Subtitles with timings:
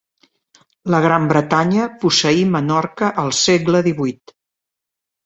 [0.93, 4.35] La Gran Bretanya posseí Menorca al segle divuit.